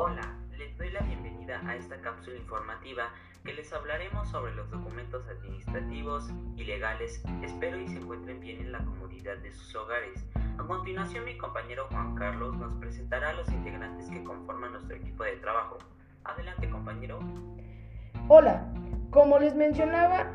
Hola, 0.00 0.32
les 0.56 0.78
doy 0.78 0.90
la 0.90 1.00
bienvenida 1.00 1.60
a 1.66 1.74
esta 1.74 2.00
cápsula 2.00 2.36
informativa 2.36 3.10
que 3.44 3.52
les 3.52 3.72
hablaremos 3.72 4.28
sobre 4.28 4.54
los 4.54 4.70
documentos 4.70 5.26
administrativos 5.26 6.30
y 6.56 6.62
legales. 6.62 7.20
Espero 7.42 7.80
y 7.80 7.88
se 7.88 7.96
encuentren 7.96 8.38
bien 8.38 8.60
en 8.60 8.70
la 8.70 8.78
comodidad 8.78 9.36
de 9.38 9.50
sus 9.50 9.74
hogares. 9.74 10.24
A 10.56 10.62
continuación 10.62 11.24
mi 11.24 11.36
compañero 11.36 11.88
Juan 11.90 12.14
Carlos 12.14 12.56
nos 12.58 12.74
presentará 12.74 13.30
a 13.30 13.32
los 13.32 13.48
integrantes 13.48 14.08
que 14.08 14.22
conforman 14.22 14.70
nuestro 14.70 14.94
equipo 14.94 15.24
de 15.24 15.32
trabajo. 15.38 15.78
Adelante 16.22 16.70
compañero. 16.70 17.18
Hola, 18.28 18.72
como 19.10 19.40
les 19.40 19.56
mencionaba 19.56 20.30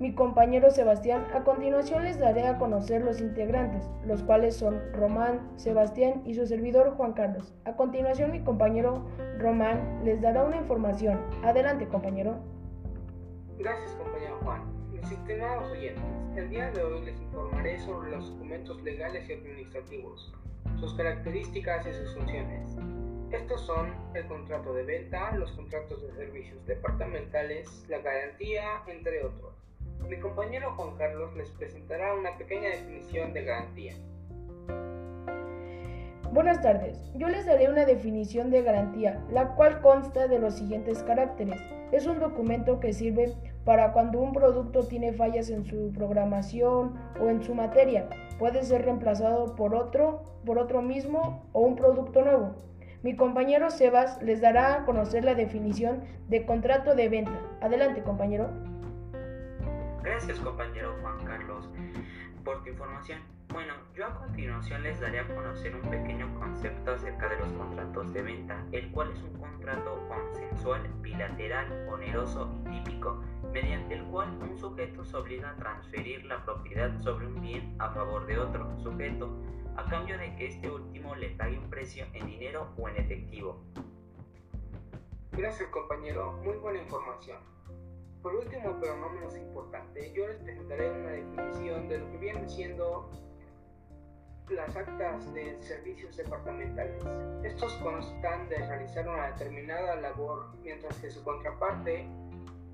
mi 0.00 0.14
compañero 0.14 0.70
Sebastián, 0.70 1.26
a 1.34 1.44
continuación 1.44 2.04
les 2.04 2.18
daré 2.18 2.46
a 2.46 2.56
conocer 2.56 3.04
los 3.04 3.20
integrantes, 3.20 3.84
los 4.06 4.22
cuales 4.22 4.56
son 4.56 4.80
Román, 4.94 5.52
Sebastián 5.56 6.22
y 6.24 6.34
su 6.34 6.46
servidor 6.46 6.96
Juan 6.96 7.12
Carlos. 7.12 7.52
A 7.66 7.76
continuación 7.76 8.30
mi 8.30 8.42
compañero 8.42 9.04
Román 9.38 10.00
les 10.02 10.22
dará 10.22 10.42
una 10.44 10.56
información. 10.56 11.20
Adelante 11.44 11.86
compañero. 11.86 12.38
Gracias 13.58 13.90
compañero 13.92 14.38
Juan. 14.42 14.62
Mis 14.90 15.12
estimados 15.12 15.70
oyentes, 15.70 16.02
el 16.34 16.48
día 16.48 16.70
de 16.70 16.82
hoy 16.82 17.04
les 17.04 17.20
informaré 17.20 17.78
sobre 17.80 18.10
los 18.12 18.30
documentos 18.30 18.82
legales 18.82 19.28
y 19.28 19.34
administrativos, 19.34 20.32
sus 20.78 20.94
características 20.94 21.86
y 21.86 21.92
sus 21.92 22.14
funciones. 22.14 22.74
Estos 23.32 23.60
son 23.66 23.94
el 24.14 24.26
contrato 24.26 24.72
de 24.72 24.82
venta, 24.82 25.30
los 25.32 25.52
contratos 25.52 26.00
de 26.02 26.10
servicios 26.14 26.64
departamentales, 26.64 27.84
la 27.88 27.98
garantía, 27.98 28.64
entre 28.86 29.26
otros. 29.26 29.69
Mi 30.08 30.16
compañero 30.18 30.72
Juan 30.76 30.96
Carlos 30.96 31.34
les 31.36 31.50
presentará 31.50 32.14
una 32.14 32.36
pequeña 32.36 32.70
definición 32.70 33.32
de 33.32 33.44
garantía. 33.44 33.94
Buenas 36.32 36.62
tardes, 36.62 37.12
yo 37.16 37.28
les 37.28 37.44
daré 37.44 37.68
una 37.68 37.84
definición 37.84 38.50
de 38.50 38.62
garantía, 38.62 39.20
la 39.32 39.56
cual 39.56 39.80
consta 39.80 40.28
de 40.28 40.38
los 40.38 40.54
siguientes 40.54 41.02
caracteres. 41.02 41.60
Es 41.90 42.06
un 42.06 42.20
documento 42.20 42.78
que 42.78 42.92
sirve 42.92 43.34
para 43.64 43.92
cuando 43.92 44.20
un 44.20 44.32
producto 44.32 44.86
tiene 44.86 45.12
fallas 45.12 45.50
en 45.50 45.64
su 45.64 45.92
programación 45.92 46.94
o 47.20 47.28
en 47.28 47.42
su 47.42 47.54
materia. 47.54 48.08
Puede 48.38 48.62
ser 48.62 48.84
reemplazado 48.84 49.56
por 49.56 49.74
otro, 49.74 50.22
por 50.46 50.58
otro 50.58 50.82
mismo 50.82 51.44
o 51.52 51.62
un 51.62 51.74
producto 51.74 52.22
nuevo. 52.22 52.54
Mi 53.02 53.16
compañero 53.16 53.70
Sebas 53.70 54.22
les 54.22 54.40
dará 54.40 54.74
a 54.74 54.84
conocer 54.84 55.24
la 55.24 55.34
definición 55.34 56.04
de 56.28 56.44
contrato 56.44 56.94
de 56.94 57.08
venta. 57.08 57.40
Adelante, 57.60 58.02
compañero. 58.02 58.50
Gracias 60.20 60.40
compañero 60.40 60.98
Juan 61.00 61.24
Carlos 61.24 61.66
por 62.44 62.62
tu 62.62 62.68
información. 62.68 63.22
Bueno, 63.48 63.72
yo 63.94 64.04
a 64.04 64.14
continuación 64.14 64.82
les 64.82 65.00
daré 65.00 65.20
a 65.20 65.34
conocer 65.34 65.74
un 65.74 65.88
pequeño 65.88 66.38
concepto 66.38 66.90
acerca 66.90 67.26
de 67.30 67.38
los 67.38 67.50
contratos 67.52 68.12
de 68.12 68.20
venta, 68.20 68.62
el 68.70 68.90
cual 68.90 69.12
es 69.12 69.22
un 69.22 69.32
contrato 69.40 70.06
consensual, 70.08 70.86
bilateral, 71.00 71.88
oneroso 71.88 72.50
y 72.66 72.82
típico, 72.82 73.22
mediante 73.50 73.94
el 73.94 74.04
cual 74.04 74.28
un 74.42 74.58
sujeto 74.58 75.06
se 75.06 75.16
obliga 75.16 75.52
a 75.52 75.56
transferir 75.56 76.22
la 76.26 76.44
propiedad 76.44 76.94
sobre 76.98 77.26
un 77.26 77.40
bien 77.40 77.74
a 77.78 77.88
favor 77.88 78.26
de 78.26 78.38
otro 78.38 78.78
sujeto, 78.78 79.34
a 79.74 79.86
cambio 79.86 80.18
de 80.18 80.36
que 80.36 80.48
este 80.48 80.70
último 80.70 81.14
le 81.14 81.30
pague 81.30 81.58
un 81.58 81.70
precio 81.70 82.04
en 82.12 82.26
dinero 82.26 82.74
o 82.76 82.90
en 82.90 82.98
efectivo. 82.98 83.64
Gracias 85.32 85.70
compañero, 85.70 86.32
muy 86.44 86.58
buena 86.58 86.82
información. 86.82 87.38
Por 88.22 88.34
último, 88.34 88.76
pero 88.80 88.96
no 88.98 89.08
menos 89.10 89.34
importante, 89.36 90.12
yo 90.12 90.26
les 90.28 90.36
presentaré 90.38 90.90
una 90.90 91.10
definición 91.10 91.88
de 91.88 91.98
lo 91.98 92.10
que 92.10 92.18
vienen 92.18 92.48
siendo 92.50 93.10
las 94.50 94.76
actas 94.76 95.32
de 95.32 95.62
servicios 95.62 96.16
departamentales. 96.16 97.02
Estos 97.44 97.72
constan 97.74 98.48
de 98.48 98.56
realizar 98.56 99.08
una 99.08 99.28
determinada 99.28 99.96
labor 99.96 100.48
mientras 100.62 100.98
que 100.98 101.10
su 101.10 101.22
contraparte 101.22 102.06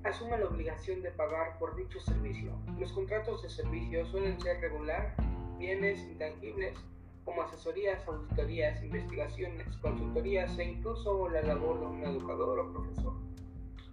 asume 0.03 0.37
la 0.37 0.47
obligación 0.47 1.01
de 1.01 1.11
pagar 1.11 1.57
por 1.59 1.75
dicho 1.75 1.99
servicio. 1.99 2.51
Los 2.77 2.91
contratos 2.91 3.43
de 3.43 3.49
servicio 3.49 4.05
suelen 4.07 4.39
ser 4.41 4.59
regular, 4.59 5.15
bienes 5.57 5.99
intangibles 5.99 6.77
como 7.23 7.41
asesorías, 7.41 8.07
auditorías, 8.07 8.81
investigaciones, 8.83 9.67
consultorías 9.77 10.57
e 10.57 10.63
incluso 10.63 11.29
la 11.29 11.41
labor 11.41 11.79
de 11.79 11.85
un 11.85 12.03
educador 12.03 12.59
o 12.59 12.71
profesor. 12.71 13.13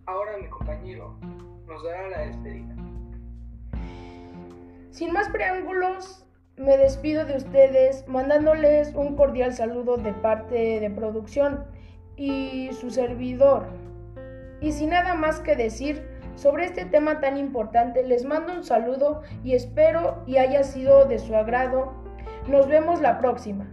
Ahora 0.06 0.36
mi 0.36 0.48
compañero 0.48 1.16
nos 1.66 1.82
dará 1.82 2.08
la 2.10 2.18
despedida. 2.26 2.74
Sin 4.90 5.12
más 5.12 5.28
preámbulos, 5.30 6.26
me 6.56 6.76
despido 6.76 7.24
de 7.24 7.36
ustedes 7.36 8.06
mandándoles 8.06 8.94
un 8.94 9.16
cordial 9.16 9.54
saludo 9.54 9.96
de 9.96 10.12
parte 10.12 10.78
de 10.78 10.90
producción 10.90 11.64
y 12.16 12.70
su 12.72 12.90
servidor. 12.90 13.66
Y 14.60 14.72
sin 14.72 14.90
nada 14.90 15.14
más 15.14 15.40
que 15.40 15.56
decir 15.56 16.06
sobre 16.36 16.66
este 16.66 16.84
tema 16.84 17.20
tan 17.20 17.38
importante, 17.38 18.02
les 18.04 18.24
mando 18.24 18.52
un 18.52 18.62
saludo 18.62 19.22
y 19.42 19.54
espero 19.54 20.22
y 20.26 20.36
haya 20.36 20.62
sido 20.62 21.06
de 21.06 21.18
su 21.18 21.34
agrado. 21.34 21.92
Nos 22.46 22.68
vemos 22.68 23.00
la 23.00 23.18
próxima. 23.18 23.66